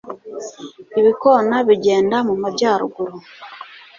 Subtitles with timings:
[0.99, 3.15] Ibikona bigenda mu majyaruguru